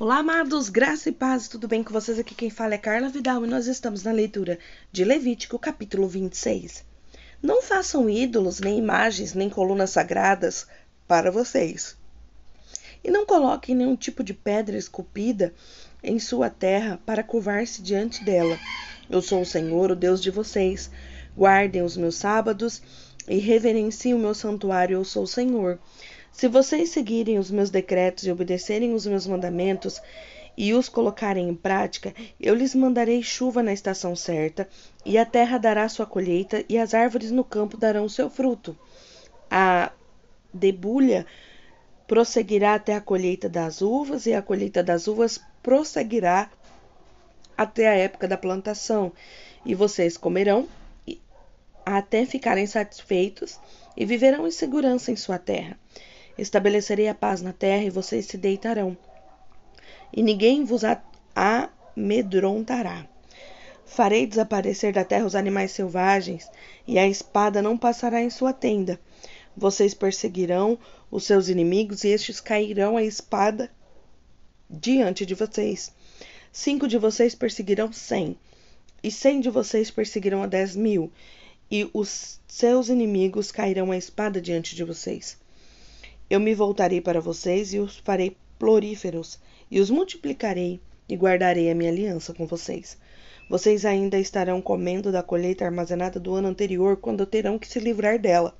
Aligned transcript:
Olá, 0.00 0.18
amados, 0.18 0.68
graça 0.68 1.08
e 1.08 1.12
paz, 1.12 1.48
tudo 1.48 1.66
bem 1.66 1.82
com 1.82 1.92
vocês? 1.92 2.20
Aqui 2.20 2.32
quem 2.32 2.50
fala 2.50 2.74
é 2.74 2.78
Carla 2.78 3.08
Vidal 3.08 3.44
e 3.44 3.48
nós 3.48 3.66
estamos 3.66 4.04
na 4.04 4.12
leitura 4.12 4.56
de 4.92 5.02
Levítico, 5.02 5.58
capítulo 5.58 6.06
26. 6.06 6.84
Não 7.42 7.60
façam 7.60 8.08
ídolos, 8.08 8.60
nem 8.60 8.78
imagens, 8.78 9.34
nem 9.34 9.50
colunas 9.50 9.90
sagradas 9.90 10.68
para 11.08 11.32
vocês. 11.32 11.96
E 13.02 13.10
não 13.10 13.26
coloquem 13.26 13.74
nenhum 13.74 13.96
tipo 13.96 14.22
de 14.22 14.32
pedra 14.32 14.78
esculpida 14.78 15.52
em 16.00 16.20
sua 16.20 16.48
terra 16.48 17.00
para 17.04 17.24
curvar-se 17.24 17.82
diante 17.82 18.24
dela. 18.24 18.56
Eu 19.10 19.20
sou 19.20 19.40
o 19.40 19.46
Senhor, 19.46 19.90
o 19.90 19.96
Deus 19.96 20.22
de 20.22 20.30
vocês. 20.30 20.88
Guardem 21.36 21.82
os 21.82 21.96
meus 21.96 22.14
sábados 22.14 22.80
e 23.26 23.38
reverenciem 23.38 24.14
o 24.14 24.18
meu 24.20 24.32
santuário, 24.32 24.94
eu 24.94 25.04
sou 25.04 25.24
o 25.24 25.26
Senhor. 25.26 25.76
Se 26.32 26.46
vocês 26.46 26.90
seguirem 26.90 27.38
os 27.38 27.50
meus 27.50 27.68
decretos 27.68 28.24
e 28.24 28.30
obedecerem 28.30 28.94
os 28.94 29.06
meus 29.06 29.26
mandamentos 29.26 30.00
e 30.56 30.72
os 30.74 30.88
colocarem 30.88 31.48
em 31.48 31.54
prática, 31.54 32.14
eu 32.40 32.54
lhes 32.54 32.74
mandarei 32.74 33.22
chuva 33.22 33.62
na 33.62 33.72
estação 33.72 34.14
certa, 34.16 34.68
e 35.04 35.16
a 35.16 35.24
terra 35.24 35.58
dará 35.58 35.88
sua 35.88 36.06
colheita, 36.06 36.64
e 36.68 36.76
as 36.76 36.94
árvores 36.94 37.30
no 37.30 37.44
campo 37.44 37.76
darão 37.76 38.08
seu 38.08 38.28
fruto. 38.28 38.76
A 39.50 39.92
debulha 40.52 41.26
prosseguirá 42.06 42.74
até 42.74 42.94
a 42.94 43.00
colheita 43.00 43.48
das 43.48 43.82
uvas, 43.82 44.26
e 44.26 44.34
a 44.34 44.42
colheita 44.42 44.82
das 44.82 45.06
uvas 45.06 45.40
prosseguirá 45.62 46.50
até 47.56 47.88
a 47.88 47.94
época 47.94 48.26
da 48.26 48.36
plantação, 48.36 49.12
e 49.64 49.74
vocês 49.74 50.16
comerão 50.16 50.68
até 51.84 52.26
ficarem 52.26 52.66
satisfeitos 52.66 53.58
e 53.96 54.04
viverão 54.04 54.46
em 54.46 54.50
segurança 54.50 55.10
em 55.10 55.16
sua 55.16 55.38
terra. 55.38 55.78
Estabelecerei 56.38 57.08
a 57.08 57.14
paz 57.14 57.42
na 57.42 57.52
terra 57.52 57.82
e 57.82 57.90
vocês 57.90 58.26
se 58.26 58.38
deitarão, 58.38 58.96
e 60.12 60.22
ninguém 60.22 60.64
vos 60.64 60.82
amedrontará. 61.34 63.06
Farei 63.84 64.26
desaparecer 64.26 64.92
da 64.92 65.04
terra 65.04 65.26
os 65.26 65.34
animais 65.34 65.72
selvagens, 65.72 66.48
e 66.86 66.98
a 66.98 67.08
espada 67.08 67.60
não 67.60 67.76
passará 67.76 68.22
em 68.22 68.30
sua 68.30 68.52
tenda. 68.52 69.00
Vocês 69.56 69.94
perseguirão 69.94 70.78
os 71.10 71.24
seus 71.24 71.48
inimigos, 71.48 72.04
e 72.04 72.08
estes 72.08 72.40
cairão 72.40 72.96
a 72.96 73.02
espada 73.02 73.70
diante 74.70 75.26
de 75.26 75.34
vocês. 75.34 75.92
Cinco 76.52 76.86
de 76.86 76.98
vocês 76.98 77.34
perseguirão 77.34 77.92
cem, 77.92 78.36
e 79.02 79.10
cem 79.10 79.40
de 79.40 79.50
vocês 79.50 79.90
perseguirão 79.90 80.42
a 80.42 80.46
dez 80.46 80.76
mil, 80.76 81.10
e 81.70 81.90
os 81.92 82.38
seus 82.46 82.88
inimigos 82.88 83.50
cairão 83.50 83.90
a 83.90 83.96
espada 83.96 84.40
diante 84.40 84.76
de 84.76 84.84
vocês. 84.84 85.36
Eu 86.30 86.38
me 86.38 86.54
voltarei 86.54 87.00
para 87.00 87.20
vocês 87.20 87.72
e 87.72 87.78
os 87.78 87.96
farei 87.98 88.36
floríferos, 88.58 89.38
e 89.70 89.80
os 89.80 89.88
multiplicarei, 89.88 90.80
e 91.08 91.16
guardarei 91.16 91.70
a 91.70 91.74
minha 91.74 91.90
aliança 91.90 92.34
com 92.34 92.46
vocês. 92.46 92.98
Vocês 93.48 93.86
ainda 93.86 94.18
estarão 94.18 94.60
comendo 94.60 95.10
da 95.10 95.22
colheita 95.22 95.64
armazenada 95.64 96.20
do 96.20 96.34
ano 96.34 96.48
anterior, 96.48 96.98
quando 96.98 97.24
terão 97.24 97.58
que 97.58 97.66
se 97.66 97.80
livrar 97.80 98.18
dela, 98.18 98.54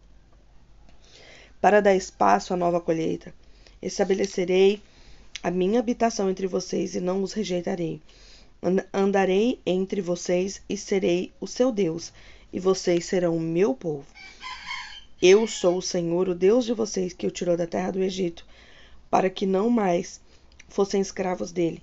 para 1.61 1.81
dar 1.81 1.95
espaço 1.95 2.55
à 2.55 2.57
nova 2.57 2.81
colheita. 2.81 3.35
Estabelecerei 3.83 4.81
a 5.43 5.51
minha 5.51 5.79
habitação 5.79 6.31
entre 6.31 6.47
vocês 6.47 6.95
e 6.95 7.01
não 7.01 7.23
os 7.23 7.35
rejeitarei. 7.35 8.01
Andarei 8.93 9.61
entre 9.67 10.01
vocês 10.01 10.63
e 10.69 10.77
serei 10.77 11.33
o 11.39 11.47
seu 11.47 11.71
Deus, 11.71 12.13
e 12.51 12.59
vocês 12.59 13.05
serão 13.05 13.37
o 13.37 13.41
meu 13.41 13.75
povo. 13.75 14.07
Eu 15.21 15.47
sou 15.47 15.79
o 15.79 15.83
Senhor, 15.83 16.29
o 16.29 16.35
Deus 16.35 16.65
de 16.65 16.73
vocês, 16.73 17.13
que 17.13 17.27
o 17.27 17.31
tirou 17.31 17.57
da 17.57 17.67
terra 17.67 17.91
do 17.91 18.03
Egito, 18.03 18.47
para 19.11 19.29
que 19.29 19.47
não 19.47 19.69
mais 19.69 20.21
fossem 20.69 21.01
escravos 21.01 21.51
dele. 21.51 21.83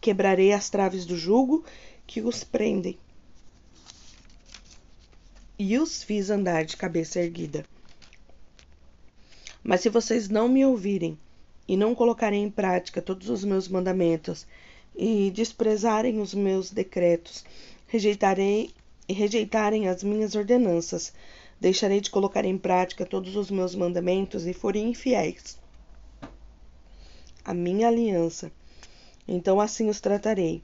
Quebrarei 0.00 0.52
as 0.52 0.68
traves 0.68 1.06
do 1.06 1.16
jugo 1.16 1.64
que 2.06 2.20
os 2.20 2.44
prendem 2.44 2.98
e 5.58 5.78
os 5.78 6.02
fiz 6.02 6.30
andar 6.30 6.64
de 6.64 6.76
cabeça 6.76 7.20
erguida. 7.20 7.64
Mas 9.62 9.80
se 9.80 9.88
vocês 9.88 10.28
não 10.28 10.48
me 10.48 10.66
ouvirem 10.66 11.18
e 11.66 11.76
não 11.76 11.94
colocarem 11.94 12.44
em 12.44 12.50
prática 12.50 13.00
todos 13.00 13.30
os 13.30 13.44
meus 13.44 13.68
mandamentos 13.68 14.46
e 14.94 15.30
desprezarem 15.30 16.20
os 16.20 16.34
meus 16.34 16.70
decretos, 16.70 17.44
rejeitarei 17.86 18.70
e 19.08 19.12
rejeitarem 19.12 19.88
as 19.88 20.02
minhas 20.02 20.34
ordenanças, 20.34 21.12
deixarei 21.60 22.00
de 22.00 22.10
colocar 22.10 22.44
em 22.44 22.58
prática 22.58 23.06
todos 23.06 23.36
os 23.36 23.50
meus 23.50 23.74
mandamentos 23.74 24.46
e 24.46 24.52
forem 24.52 24.90
infiéis 24.90 25.58
a 27.44 27.52
minha 27.52 27.88
aliança, 27.88 28.50
então 29.28 29.60
assim 29.60 29.90
os 29.90 30.00
tratarei. 30.00 30.62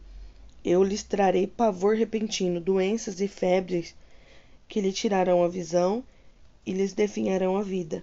Eu 0.65 0.83
lhes 0.83 1.03
trarei 1.03 1.47
pavor 1.47 1.95
repentino, 1.95 2.61
doenças 2.61 3.21
e 3.21 3.29
febres 3.29 3.95
que 4.67 4.81
lhe 4.81 4.93
tirarão 4.93 5.45
a 5.45 5.49
visão 5.49 6.03
e 6.65 6.73
lhes 6.73 6.95
definharão 6.95 7.57
a 7.57 7.63
vida. 7.63 8.03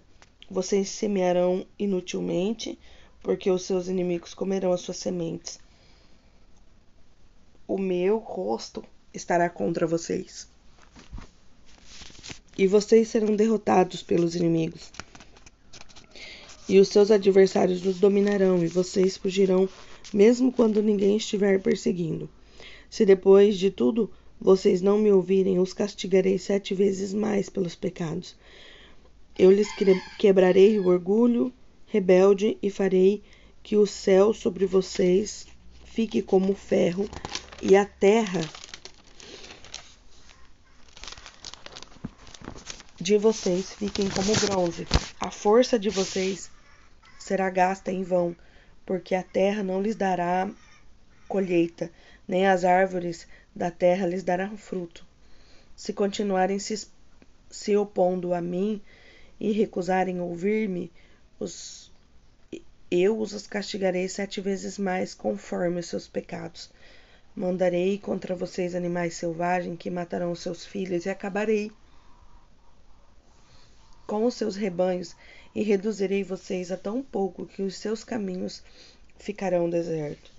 Vocês 0.49 0.89
semearão 0.89 1.65
inutilmente, 1.77 2.77
porque 3.21 3.49
os 3.49 3.63
seus 3.63 3.87
inimigos 3.87 4.33
comerão 4.33 4.71
as 4.71 4.81
suas 4.81 4.97
sementes. 4.97 5.59
O 7.67 7.77
meu 7.77 8.17
rosto 8.19 8.83
estará 9.13 9.49
contra 9.49 9.87
vocês 9.87 10.47
e 12.57 12.65
vocês 12.65 13.07
serão 13.07 13.35
derrotados 13.35 14.01
pelos 14.01 14.35
inimigos. 14.35 14.91
E 16.67 16.79
os 16.79 16.89
seus 16.89 17.11
adversários 17.11 17.85
os 17.85 17.99
dominarão, 17.99 18.63
e 18.63 18.67
vocês 18.67 19.15
fugirão, 19.15 19.69
mesmo 20.13 20.51
quando 20.51 20.81
ninguém 20.81 21.17
estiver 21.17 21.61
perseguindo. 21.61 22.29
Se 22.89 23.05
depois 23.05 23.57
de 23.57 23.69
tudo 23.69 24.09
vocês 24.39 24.81
não 24.81 24.97
me 24.97 25.11
ouvirem, 25.11 25.59
os 25.59 25.73
castigarei 25.73 26.37
sete 26.37 26.73
vezes 26.73 27.13
mais 27.13 27.49
pelos 27.49 27.75
pecados. 27.75 28.35
Eu 29.37 29.51
lhes 29.51 29.67
quebrarei 30.17 30.79
o 30.79 30.87
orgulho 30.87 31.53
rebelde 31.87 32.57
e 32.61 32.69
farei 32.69 33.21
que 33.63 33.77
o 33.77 33.85
céu 33.85 34.33
sobre 34.33 34.65
vocês 34.65 35.47
fique 35.85 36.21
como 36.21 36.53
ferro 36.53 37.09
e 37.61 37.75
a 37.75 37.85
terra 37.85 38.41
de 43.07 43.17
vocês 43.17 43.71
fiquem 43.71 44.09
como 44.09 44.35
bronze. 44.35 44.85
A 45.17 45.31
força 45.31 45.79
de 45.79 45.89
vocês 45.89 46.51
será 47.17 47.49
gasta 47.49 47.89
em 47.89 48.03
vão, 48.03 48.35
porque 48.85 49.15
a 49.15 49.23
terra 49.23 49.63
não 49.63 49.81
lhes 49.81 49.95
dará 49.95 50.51
colheita, 51.25 51.89
nem 52.27 52.45
as 52.45 52.65
árvores 52.65 53.25
da 53.55 53.71
terra 53.71 54.05
lhes 54.05 54.23
darão 54.23 54.57
fruto. 54.57 55.05
Se 55.73 55.93
continuarem 55.93 56.59
se, 56.59 56.85
se 57.49 57.77
opondo 57.77 58.33
a 58.33 58.41
mim 58.41 58.81
e 59.39 59.53
recusarem 59.53 60.19
ouvir-me, 60.19 60.91
os, 61.39 61.89
eu 62.91 63.17
os 63.17 63.47
castigarei 63.47 64.09
sete 64.09 64.41
vezes 64.41 64.77
mais 64.77 65.13
conforme 65.13 65.79
os 65.79 65.87
seus 65.87 66.09
pecados. 66.09 66.69
Mandarei 67.33 67.99
contra 67.99 68.35
vocês 68.35 68.75
animais 68.75 69.13
selvagens 69.13 69.77
que 69.79 69.89
matarão 69.89 70.35
seus 70.35 70.65
filhos 70.65 71.05
e 71.05 71.09
acabarei 71.09 71.71
com 74.07 74.25
os 74.25 74.33
seus 74.33 74.55
rebanhos, 74.55 75.15
e 75.53 75.61
reduzirei 75.61 76.23
vocês 76.23 76.71
a 76.71 76.77
tão 76.77 77.03
pouco 77.03 77.45
que 77.45 77.61
os 77.61 77.75
seus 77.75 78.03
caminhos 78.03 78.63
ficarão 79.19 79.69
desertos. 79.69 80.31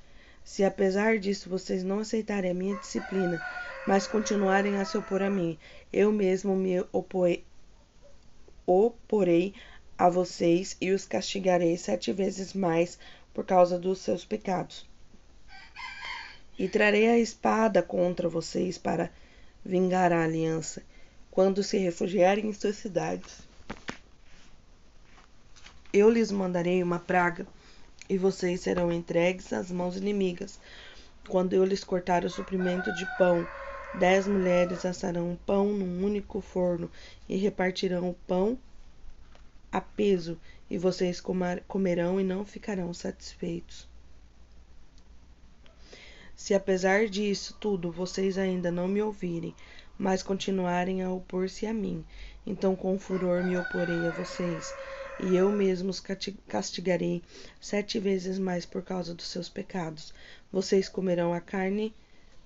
Se 0.45 0.65
apesar 0.65 1.19
disso 1.19 1.51
vocês 1.51 1.85
não 1.85 1.99
aceitarem 1.99 2.51
a 2.51 2.55
minha 2.55 2.77
disciplina, 2.77 3.39
mas 3.87 4.07
continuarem 4.07 4.77
a 4.77 4.85
se 4.85 4.97
opor 4.97 5.23
a 5.23 5.29
mim, 5.29 5.59
eu 5.93 6.11
mesmo 6.11 6.57
me 6.57 6.81
oporei, 6.93 7.45
oporei 8.67 9.55
a 9.99 10.09
vocês 10.09 10.77
e 10.81 10.93
os 10.93 11.05
castigarei 11.05 11.77
sete 11.77 12.13
vezes 12.13 12.55
mais 12.55 12.99
por 13.35 13.45
causa 13.45 13.79
dos 13.79 13.99
seus 13.99 14.25
pecados. 14.25 14.87
E 16.59 16.69
trarei 16.69 17.09
a 17.09 17.19
espada 17.19 17.83
contra 17.83 18.29
vocês 18.29 18.79
para 18.79 19.11
vingar 19.65 20.13
a 20.13 20.23
aliança, 20.23 20.83
quando 21.31 21.63
se 21.63 21.77
refugiarem 21.79 22.47
em 22.47 22.53
suas 22.53 22.77
cidades. 22.77 23.48
Eu 25.91 26.11
lhes 26.11 26.31
mandarei 26.31 26.83
uma 26.83 26.99
praga, 26.99 27.47
e 28.11 28.19
vocês 28.19 28.61
serão 28.61 28.93
entregues 28.93 29.55
às 29.55 29.71
mãos 29.71 29.97
inimigas. 29.97 30.61
Quando 31.27 31.55
eu 31.55 31.65
lhes 31.65 31.83
cortar 31.83 32.27
o 32.27 32.31
suprimento 32.31 32.93
de 32.93 33.07
pão, 33.17 33.47
dez 33.99 34.27
mulheres 34.27 34.85
assarão 34.85 35.39
pão 35.47 35.73
num 35.73 36.05
único 36.05 36.43
forno 36.43 36.91
e 37.27 37.37
repartirão 37.39 38.11
o 38.11 38.15
pão 38.27 38.59
a 39.73 39.81
peso, 39.81 40.39
e 40.69 40.77
vocês 40.77 41.23
comerão 41.67 42.21
e 42.21 42.25
não 42.25 42.45
ficarão 42.45 42.93
satisfeitos. 42.93 43.89
Se 46.37 46.53
apesar 46.53 47.09
disso 47.09 47.57
tudo 47.59 47.91
vocês 47.91 48.37
ainda 48.37 48.71
não 48.71 48.89
me 48.89 49.01
ouvirem, 49.01 49.55
mas 49.99 50.23
continuarem 50.23 51.03
a 51.03 51.11
opor-se 51.11 51.67
a 51.67 51.73
mim, 51.73 52.05
então 52.47 52.77
com 52.77 52.99
furor 52.99 53.43
me 53.43 53.57
oporei 53.57 54.07
a 54.07 54.11
vocês 54.11 54.75
e 55.21 55.35
eu 55.35 55.51
mesmo 55.51 55.91
os 55.91 56.01
castigarei 56.47 57.23
sete 57.61 57.99
vezes 57.99 58.39
mais 58.39 58.65
por 58.65 58.83
causa 58.83 59.13
dos 59.15 59.27
seus 59.27 59.49
pecados. 59.49 60.15
Vocês 60.53 60.89
comerão 60.89 61.35
a 61.35 61.41
carne 61.41 61.93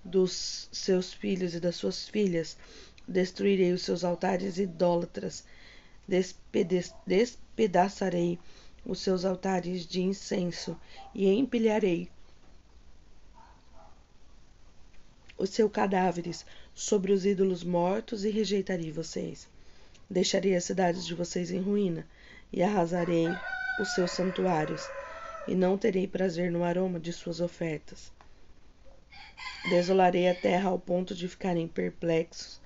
dos 0.02 0.68
seus 0.72 1.12
filhos 1.12 1.54
e 1.54 1.60
das 1.60 1.76
suas 1.76 2.08
filhas. 2.08 2.56
Destruirei 3.06 3.72
os 3.72 3.82
seus 3.82 4.04
altares 4.04 4.58
idólatras. 4.58 5.44
Despedaçarei 7.06 8.38
os 8.84 9.00
seus 9.00 9.24
altares 9.24 9.86
de 9.86 10.00
incenso 10.00 10.76
e 11.14 11.28
empilharei 11.28 12.10
os 15.38 15.50
seus 15.50 15.70
cadáveres 15.70 16.44
sobre 16.74 17.12
os 17.12 17.26
ídolos 17.26 17.62
mortos 17.62 18.24
e 18.24 18.30
rejeitarei 18.30 18.90
vocês. 18.90 19.46
Deixarei 20.08 20.56
as 20.56 20.64
cidades 20.64 21.04
de 21.06 21.14
vocês 21.14 21.50
em 21.50 21.60
ruína 21.60 22.06
e 22.52 22.62
arrasarei 22.62 23.28
os 23.80 23.88
seus 23.94 24.10
santuários, 24.10 24.86
e 25.48 25.54
não 25.54 25.78
terei 25.78 26.06
prazer 26.06 26.50
no 26.50 26.62
aroma 26.62 27.00
de 27.00 27.12
suas 27.12 27.40
ofertas. 27.40 28.12
Desolarei 29.70 30.28
a 30.28 30.34
terra 30.34 30.70
ao 30.70 30.78
ponto 30.78 31.14
de 31.14 31.28
ficarem 31.28 31.66
perplexos 31.66 32.60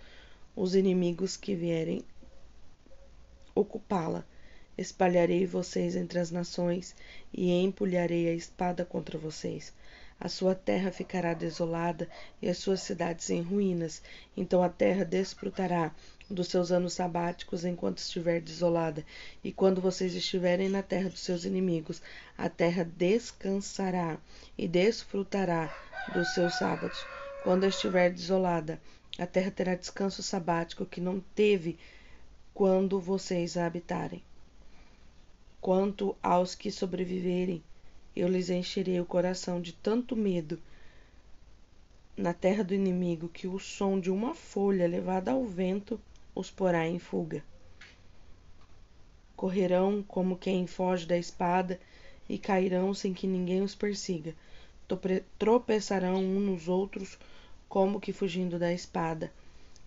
os 0.55 0.75
inimigos 0.75 1.37
que 1.37 1.55
vierem 1.55 2.03
ocupá-la. 3.55 4.25
Espalharei 4.77 5.47
vocês 5.47 5.97
entre 5.97 6.19
as 6.19 6.31
nações 6.31 6.95
e 7.33 7.51
empulharei 7.51 8.29
a 8.29 8.35
espada 8.35 8.85
contra 8.85 9.19
vocês. 9.19 9.73
A 10.19 10.29
sua 10.29 10.55
terra 10.55 10.91
ficará 10.91 11.35
desolada 11.35 12.09
e 12.41 12.49
as 12.49 12.59
suas 12.59 12.81
cidades 12.81 13.29
em 13.31 13.43
ruínas. 13.43 14.03
Então 14.37 14.63
a 14.63 14.69
terra 14.69 15.05
desfrutará 15.05 15.95
dos 16.29 16.49
seus 16.49 16.73
anos 16.73 16.95
sabáticos 16.95 17.65
enquanto 17.65 17.99
estiver 17.99 18.41
desolada, 18.41 19.05
e 19.45 19.53
quando 19.53 19.81
vocês 19.81 20.15
estiverem 20.15 20.69
na 20.69 20.83
terra 20.83 21.09
dos 21.09 21.21
seus 21.21 21.45
inimigos, 21.45 22.03
a 22.37 22.49
terra 22.49 22.85
descansará 22.85 24.19
e 24.59 24.67
desfrutará 24.67 25.73
dos 26.13 26.35
seus 26.35 26.55
sábados. 26.55 26.99
Quando 27.45 27.65
estiver 27.65 28.11
desolada, 28.11 28.81
a 29.19 29.27
terra 29.27 29.51
terá 29.51 29.75
descanso 29.75 30.23
sabático 30.23 30.85
que 30.85 31.01
não 31.01 31.21
teve 31.35 31.79
quando 32.53 32.99
vocês 32.99 33.57
a 33.57 33.67
habitarem. 33.67 34.23
Quanto 35.61 36.17
aos 36.23 36.55
que 36.55 36.71
sobreviverem, 36.71 37.63
eu 38.17 38.27
lhes 38.29 38.49
encherei 38.49 38.99
o 38.99 39.05
coração 39.05 39.61
de 39.61 39.75
tanto 39.75 40.17
medo 40.17 40.59
na 42.17 42.33
terra 42.33 42.65
do 42.65 42.73
inimigo 42.75 43.29
que 43.29 43.47
o 43.47 43.59
som 43.59 44.01
de 44.01 44.11
uma 44.11 44.35
folha 44.35 44.89
levada 44.89 45.33
ao 45.33 45.45
vento 45.45 46.01
os 46.35 46.51
porá 46.51 46.89
em 46.89 46.99
fuga. 46.99 47.45
Correrão 49.37 50.03
como 50.03 50.39
quem 50.39 50.67
foge 50.67 51.05
da 51.05 51.19
espada 51.19 51.79
e 52.27 52.39
cairão 52.39 52.95
sem 52.95 53.13
que 53.13 53.27
ninguém 53.27 53.61
os 53.61 53.75
persiga. 53.75 54.35
Tropeçarão 55.39 56.17
uns 56.17 56.43
nos 56.43 56.69
outros 56.69 57.19
como 57.69 58.01
que 58.01 58.15
fugindo 58.15 58.59
da 58.59 58.73
espada, 58.73 59.31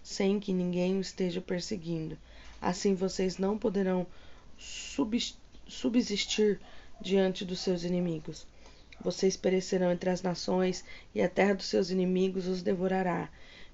sem 0.03 0.39
que 0.39 0.53
ninguém 0.53 0.97
o 0.97 1.01
esteja 1.01 1.41
perseguindo. 1.41 2.15
Assim 2.61 2.93
vocês 2.93 3.39
não 3.39 3.57
poderão 3.57 4.05
subsistir 5.67 6.59
diante 7.01 7.45
dos 7.45 7.59
seus 7.59 7.83
inimigos. 7.83 8.45
Vocês 9.01 9.37
perecerão 9.37 9.91
entre 9.91 10.09
as 10.09 10.21
nações, 10.21 10.83
e 11.15 11.21
a 11.21 11.29
terra 11.29 11.53
dos 11.53 11.67
seus 11.67 11.89
inimigos 11.89 12.47
os 12.47 12.61
devorará. 12.61 13.29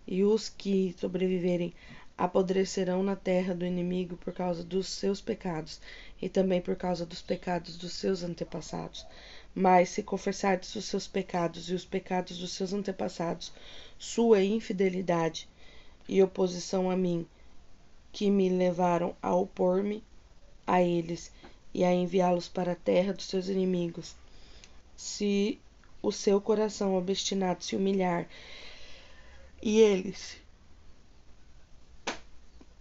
E 0.08 0.24
os 0.24 0.50
que 0.50 0.96
sobreviverem 1.00 1.74
apodrecerão 2.18 3.04
na 3.04 3.16
terra 3.16 3.54
do 3.54 3.66
inimigo 3.66 4.16
por 4.18 4.34
causa 4.34 4.64
dos 4.64 4.88
seus 4.88 5.20
pecados 5.20 5.82
e 6.22 6.30
também 6.30 6.62
por 6.62 6.76
causa 6.76 7.06
dos 7.06 7.22
pecados 7.22 7.76
dos 7.76 7.94
seus 7.94 8.24
antepassados. 8.24 9.06
Mas 9.54 9.90
se 9.90 10.04
confessardes 10.04 10.76
os 10.76 10.86
seus 10.86 11.08
pecados 11.08 11.70
e 11.70 11.74
os 11.74 11.86
pecados 11.86 12.38
dos 12.38 12.54
seus 12.54 12.72
antepassados, 12.72 13.52
sua 13.98 14.44
infidelidade 14.44 15.50
e 16.08 16.22
oposição 16.22 16.90
a 16.90 16.96
mim, 16.96 17.28
que 18.12 18.30
me 18.30 18.48
levaram 18.50 19.16
a 19.22 19.36
opor-me 19.36 20.04
a 20.66 20.82
eles 20.82 21.32
e 21.76 21.84
a 21.84 21.94
enviá-los 21.94 22.48
para 22.48 22.72
a 22.72 22.76
terra 22.76 23.12
dos 23.12 23.26
seus 23.26 23.50
inimigos, 23.50 24.16
se 24.96 25.60
o 26.02 26.10
seu 26.10 26.40
coração 26.40 26.96
obstinado 26.96 27.66
se 27.66 27.76
humilhar 27.76 28.30
e 29.62 29.82
eles 29.82 30.38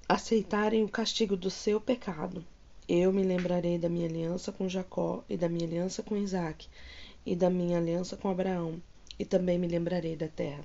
aceitarem 0.08 0.85
o 0.85 0.88
castigo 0.88 1.37
do 1.37 1.50
seu 1.50 1.81
pecado, 1.81 2.46
eu 2.88 3.12
me 3.12 3.25
lembrarei 3.25 3.79
da 3.79 3.88
minha 3.88 4.06
aliança 4.08 4.52
com 4.52 4.69
Jacó 4.69 5.25
e 5.29 5.37
da 5.37 5.49
minha 5.49 5.67
aliança 5.67 6.00
com 6.00 6.17
Isaac 6.17 6.69
e 7.26 7.35
da 7.35 7.50
minha 7.50 7.79
aliança 7.79 8.17
com 8.17 8.31
Abraão, 8.31 8.81
e 9.19 9.25
também 9.25 9.58
me 9.58 9.67
lembrarei 9.67 10.14
da 10.14 10.29
terra. 10.29 10.64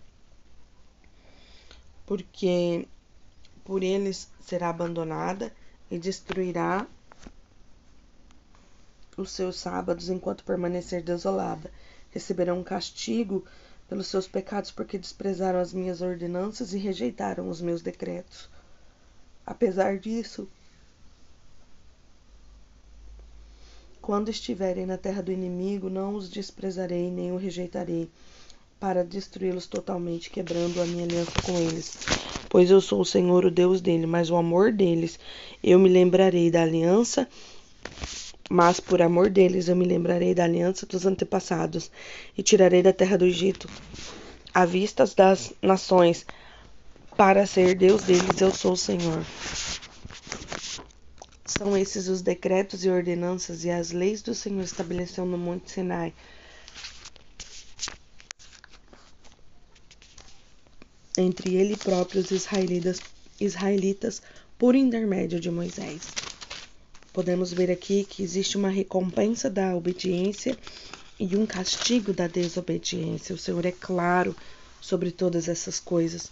Porque 2.06 2.88
por 3.66 3.82
eles 3.82 4.30
será 4.40 4.70
abandonada 4.70 5.52
e 5.90 5.98
destruirá 5.98 6.86
os 9.22 9.32
seus 9.32 9.58
sábados 9.58 10.10
enquanto 10.10 10.44
permanecer 10.44 11.04
desolada. 11.04 11.72
Receberão 12.12 12.64
castigo 12.64 13.46
pelos 13.88 14.08
seus 14.08 14.28
pecados, 14.28 14.72
porque 14.72 14.98
desprezaram 14.98 15.60
as 15.60 15.74
minhas 15.74 16.02
ordenanças 16.02 16.74
e 16.74 16.78
rejeitaram 16.78 17.50
os 17.50 17.62
meus 17.62 17.82
decretos. 17.82 18.50
Apesar 19.46 19.98
disso, 19.98 20.48
quando 24.00 24.30
estiverem 24.30 24.86
na 24.86 24.98
terra 24.98 25.22
do 25.22 25.32
inimigo, 25.32 25.90
não 25.90 26.16
os 26.16 26.30
desprezarei 26.30 27.10
nem 27.10 27.32
o 27.32 27.38
rejeitarei, 27.38 28.10
para 28.80 29.04
destruí-los 29.04 29.68
totalmente, 29.68 30.30
quebrando 30.30 30.82
a 30.82 30.86
minha 30.86 31.04
aliança 31.04 31.32
com 31.44 31.52
eles. 31.58 31.98
Pois 32.48 32.72
eu 32.72 32.80
sou 32.82 33.02
o 33.02 33.06
Senhor, 33.06 33.46
o 33.46 33.52
Deus 33.52 33.82
dele, 33.82 34.06
mas 34.06 34.32
o 34.32 34.36
amor 34.36 34.72
deles 34.72 35.20
eu 35.64 35.78
me 35.78 35.90
lembrarei 35.90 36.50
da 36.50 36.64
aliança, 36.64 37.28
mas 38.50 38.80
por 38.80 39.00
amor 39.00 39.30
deles 39.30 39.68
eu 39.68 39.76
me 39.76 39.86
lembrarei 39.86 40.34
da 40.34 40.44
aliança 40.44 40.88
dos 40.88 41.06
antepassados, 41.06 41.92
e 42.36 42.42
tirarei 42.42 42.82
da 42.82 42.92
terra 42.92 43.16
do 43.16 43.26
Egito, 43.26 43.70
à 44.52 44.66
vista 44.66 45.06
das 45.16 45.54
nações, 45.62 46.26
para 47.16 47.46
ser 47.46 47.76
Deus 47.76 48.04
deles, 48.04 48.42
eu 48.42 48.52
sou 48.52 48.74
o 48.74 48.78
Senhor. 48.78 49.24
São 51.46 51.78
esses 51.78 52.08
os 52.08 52.22
decretos 52.22 52.86
e 52.86 52.90
ordenanças 52.90 53.66
e 53.66 53.70
as 53.70 53.92
leis 53.92 54.22
do 54.22 54.34
Senhor 54.34 54.64
estabeleceu 54.64 55.26
no 55.26 55.38
Monte 55.38 55.72
Sinai. 55.72 56.14
Entre 61.18 61.56
ele 61.56 61.76
próprio 61.76 62.22
os 62.22 62.32
israelitas, 62.32 63.02
israelitas 63.42 64.22
por 64.58 64.74
intermédio 64.74 65.40
de 65.40 65.52
Moisés. 65.52 66.29
Podemos 67.14 67.52
ver 67.52 67.72
aqui 67.72 68.04
que 68.04 68.22
existe 68.22 68.58
uma 68.58 68.70
recompensa 68.70 69.50
da 69.50 69.76
obediência 69.76 70.58
e 71.20 71.36
um 71.36 71.46
castigo 71.46 72.14
da 72.14 72.28
desobediência. 72.28 73.36
O 73.36 73.38
Senhor 73.38 73.66
é 73.66 73.72
claro 73.72 74.36
sobre 74.80 75.12
todas 75.12 75.48
essas 75.48 75.80
coisas. 75.80 76.32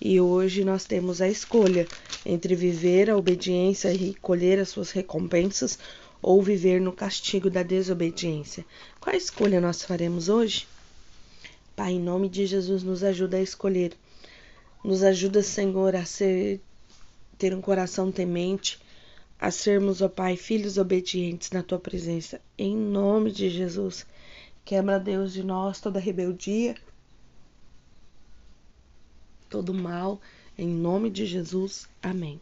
E 0.00 0.20
hoje 0.20 0.64
nós 0.64 0.84
temos 0.84 1.20
a 1.20 1.28
escolha 1.28 1.86
entre 2.24 2.54
viver 2.54 3.10
a 3.10 3.16
obediência 3.16 3.92
e 3.92 4.14
colher 4.14 4.60
as 4.60 4.68
suas 4.68 4.92
recompensas 4.92 5.78
ou 6.22 6.42
viver 6.42 6.80
no 6.80 6.92
castigo 6.92 7.50
da 7.50 7.62
desobediência. 7.62 8.64
Qual 9.00 9.14
escolha 9.14 9.60
nós 9.60 9.82
faremos 9.82 10.28
hoje? 10.28 10.66
Pai, 11.74 11.92
em 11.92 12.00
nome 12.00 12.28
de 12.28 12.46
Jesus, 12.46 12.82
nos 12.82 13.02
ajuda 13.02 13.38
a 13.38 13.42
escolher. 13.42 13.92
Nos 14.84 15.02
ajuda, 15.02 15.42
Senhor, 15.42 15.96
a 15.96 16.04
ser 16.04 16.60
ter 17.36 17.54
um 17.54 17.60
coração 17.60 18.10
temente, 18.10 18.78
a 19.38 19.50
sermos, 19.50 20.02
ó 20.02 20.08
Pai, 20.08 20.36
filhos 20.36 20.78
obedientes 20.78 21.50
na 21.50 21.62
tua 21.62 21.78
presença. 21.78 22.40
Em 22.56 22.76
nome 22.76 23.30
de 23.30 23.48
Jesus. 23.48 24.06
Quebra, 24.64 24.98
Deus, 24.98 25.32
de 25.32 25.42
nós 25.44 25.80
toda 25.80 26.00
rebeldia 26.00 26.74
todo 29.48 29.72
mal, 29.72 30.20
em 30.56 30.68
nome 30.68 31.10
de 31.10 31.24
Jesus. 31.26 31.88
Amém. 32.02 32.40